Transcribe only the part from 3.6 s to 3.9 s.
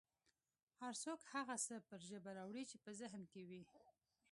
وي